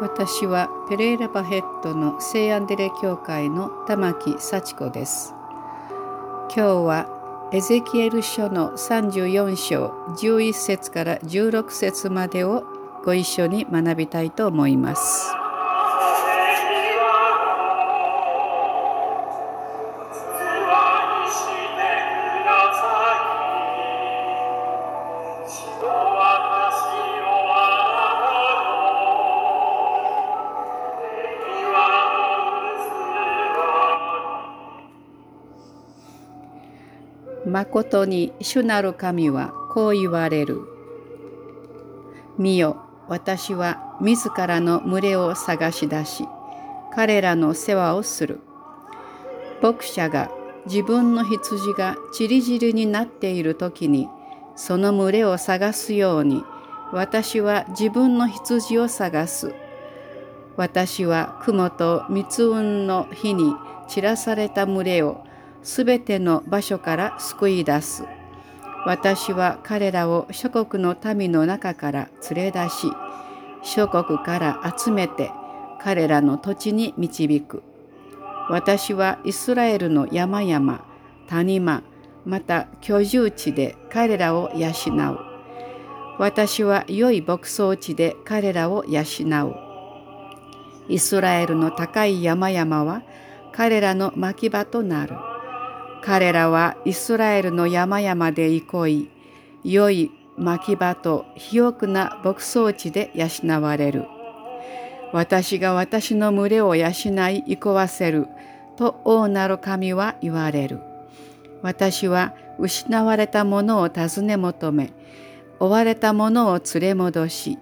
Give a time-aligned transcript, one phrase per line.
[0.00, 5.34] 私はペレイラバヘッドの聖アンデレ教会の玉木幸子です
[6.54, 12.62] 今日はエゼキエル書の34章11節から16節までを
[13.04, 15.47] ご一緒に学びたいと思います。
[37.48, 40.62] まことに主なる神はこう言われる。
[42.36, 42.76] 見よ、
[43.08, 46.24] 私は自らの群れを探し出し、
[46.94, 48.40] 彼らの世話をする。
[49.62, 50.30] 牧者が
[50.66, 54.08] 自分の羊がちりぢりになっている時に、
[54.54, 56.44] その群れを探すように、
[56.92, 59.54] 私は自分の羊を探す。
[60.56, 63.54] 私は雲と密雲の日に
[63.88, 65.24] 散らされた群れを
[65.62, 68.04] すべての場所から救い出す。
[68.86, 72.92] 私は彼らを諸国の民の中から連れ出し、
[73.62, 75.30] 諸国から集めて
[75.80, 77.62] 彼らの土地に導く。
[78.48, 80.84] 私はイスラエルの山々、
[81.28, 81.82] 谷間、
[82.24, 85.18] また居住地で彼らを養う。
[86.18, 89.54] 私は良い牧草地で彼らを養う。
[90.88, 93.02] イスラエルの高い山々は
[93.52, 95.14] 彼らの牧場となる。
[96.02, 99.10] 彼らはイスラエルの山々で憩い、
[99.64, 104.06] 良い牧場と肥沃な牧草地で養われる。
[105.12, 108.26] 私が私の群れを養い憩わせる
[108.76, 110.80] と王なる神は言われる。
[111.62, 114.92] 私は失われたものを尋ね求め、
[115.58, 117.58] 追われたものを連れ戻し、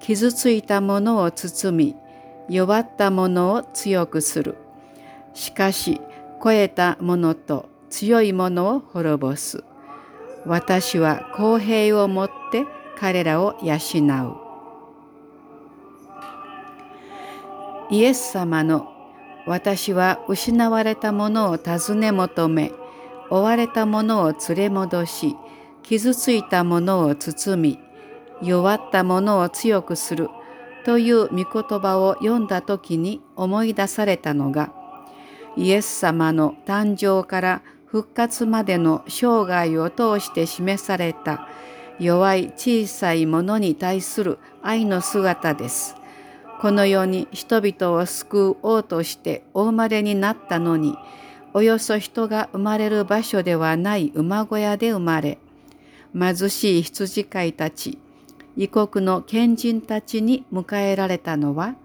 [0.00, 1.96] 傷ついたものを包み、
[2.48, 4.56] 弱ったものを強くする。
[5.34, 6.00] しかし、
[6.42, 9.64] 超えたものと強いものを滅ぼす。
[10.46, 12.66] 私は公平をもって
[12.98, 14.48] 彼らを養う。
[17.90, 18.92] イエス様の
[19.46, 22.72] 私は失われたものを尋ね求め、
[23.30, 25.36] 追われたものを連れ戻し、
[25.82, 27.78] 傷ついたものを包み、
[28.42, 30.28] 弱ったものを強くする
[30.84, 34.70] という御言葉を読んだ時に思い出されたのが、
[35.56, 41.48] イエス様の誕生から復活までの生涯を通して示された
[41.98, 45.96] 弱い小さいものに対する愛の姿です。
[46.60, 50.96] この世に人々を救おうとしてお生まれになったのに、
[51.54, 55.38] およそ人が生まれる場所ではない馬小屋で生まれ、
[56.18, 57.98] 貧しい羊飼いたち、
[58.56, 61.76] 異国の賢人たちに迎えられたのは、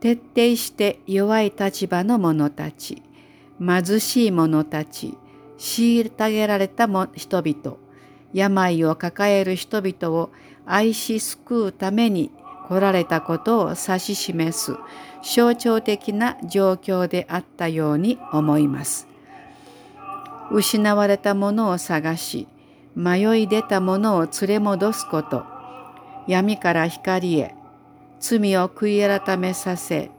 [0.00, 3.02] 徹底して弱い立場の者たち、
[3.64, 5.16] 貧しい者たち、
[5.58, 7.76] 虐げられた人々、
[8.32, 10.30] 病を抱える人々を
[10.66, 12.30] 愛し救うために
[12.68, 14.76] 来られたことを指し示す
[15.22, 19.06] 象徴的な状況であったように思います。
[20.50, 22.48] 失われたものを探し、
[22.94, 25.44] 迷い出たものを連れ戻すこと、
[26.26, 27.54] 闇から光へ、
[28.20, 30.10] 罪を悔い改めさせ、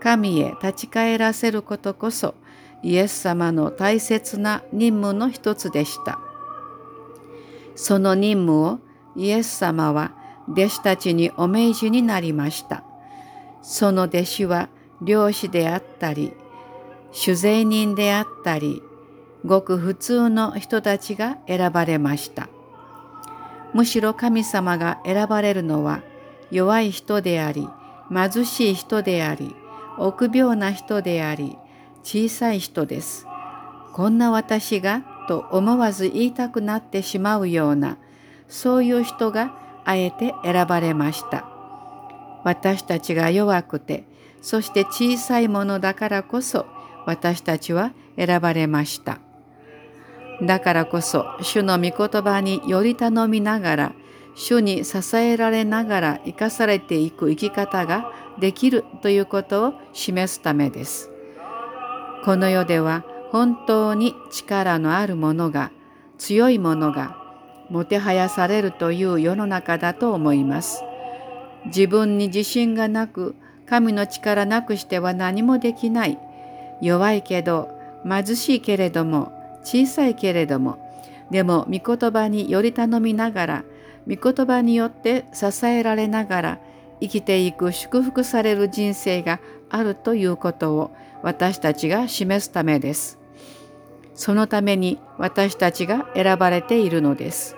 [0.00, 2.34] 神へ立ち返らせることこそ、
[2.82, 6.18] イエス様の大切な任務の一つでした。
[7.74, 8.78] その任務を
[9.16, 10.12] イエス様は
[10.50, 12.82] 弟子たちにお命じになりました。
[13.62, 14.68] その弟子は
[15.02, 16.32] 漁師であったり、
[17.12, 18.82] 酒税人であったり、
[19.44, 22.48] ごく普通の人たちが選ばれました。
[23.74, 26.02] むしろ神様が選ばれるのは
[26.50, 27.68] 弱い人であり、
[28.10, 29.54] 貧しい人であり、
[29.98, 31.58] 臆病な人であり、
[32.02, 33.26] 小さい人です。
[33.92, 37.98] こんな私がと思わず言いたくなってしまうような
[38.48, 39.54] そういう人が
[39.84, 41.46] あえて選ばれました。
[42.44, 44.04] 私たちが弱くて
[44.40, 46.66] そして小さいものだからこそ
[47.06, 49.18] 私たちは選ばれました。
[50.42, 53.92] だからこそ主の御言葉により頼みながら
[54.36, 61.10] 主に支えられながら生かされていく生き方ができるということを示すためです。
[62.24, 65.70] この世では本当に力のあるものが
[66.18, 67.16] 強いものが
[67.70, 70.82] もてはやされるという世の中だと思います。
[71.66, 73.34] 自分に自信がなく
[73.66, 76.18] 神の力なくしては何もできない
[76.80, 77.68] 弱いけど
[78.08, 79.32] 貧しいけれども
[79.62, 80.78] 小さいけれども
[81.30, 83.64] でも御言葉により頼みながら
[84.08, 86.60] 御言葉によって支えられながら
[87.00, 89.40] 生きていく祝福される人生が
[89.70, 90.90] あるということを
[91.22, 93.18] 私たちが示すためです。
[94.14, 97.56] そのために私たちが選ばれているのです。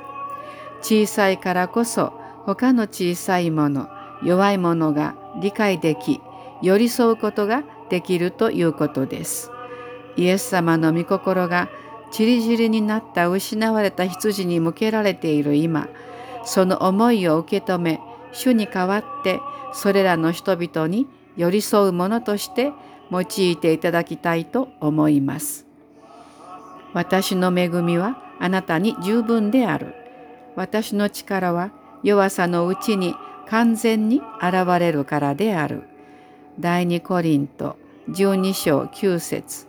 [0.83, 2.13] 小さいからこそ
[2.45, 3.89] 他の小さいもの、
[4.23, 6.21] 弱いものが理解でき、
[6.63, 9.51] 寄り添うことができるということです。
[10.17, 11.69] イエス様の御心が
[12.11, 15.89] ちりぢりになった失われた羊に向けられている今、
[16.45, 18.01] その思いを受け止め、
[18.32, 19.41] 主に代わって
[19.73, 21.06] それらの人々に
[21.37, 22.73] 寄り添うものとして
[23.11, 25.67] 用いていただきたいと思います。
[26.93, 29.94] 私の恵みはあなたに十分である。
[30.56, 31.73] 私の力は
[32.03, 33.15] 弱さのうちに
[33.47, 35.85] 完全に現れるからである。
[36.59, 37.76] 第二コリント
[38.09, 39.67] 12章9節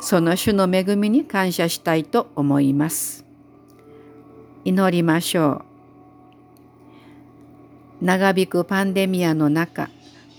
[0.00, 3.24] その主の恵みに感謝したいと思います。
[4.64, 5.71] 祈りましょう。
[8.02, 9.88] 長引くパンデミアの中、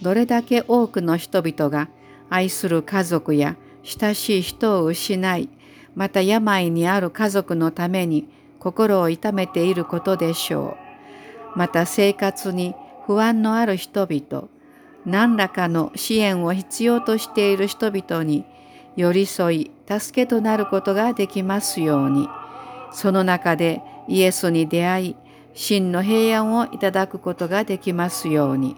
[0.01, 1.87] どれだけ多くの人々が
[2.29, 5.49] 愛する家族や親しい人を失い、
[5.95, 8.27] また病にある家族のために
[8.59, 10.77] 心を痛めていることでしょ
[11.55, 11.57] う。
[11.57, 12.75] また生活に
[13.07, 14.49] 不安のある人々、
[15.05, 18.45] 何らかの支援を必要としている人々に
[18.95, 22.29] 寄り添い助けとなることができますように
[22.91, 25.15] その中でイエスに出会い
[25.53, 28.75] 真の平安をいただくことができますように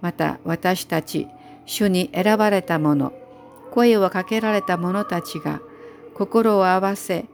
[0.00, 1.28] また私たち
[1.66, 3.12] 主に選ばれた者
[3.70, 5.60] 声をかけられた者たちが
[6.14, 7.26] 心を合わせ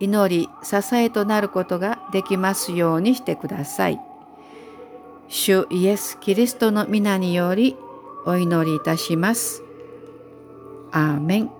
[0.00, 4.00] 祈り支えとなることができますようにしてください。
[5.28, 7.76] 主イエス・キリストの皆により
[8.26, 9.62] お祈りいたします。
[10.92, 11.50] アーメン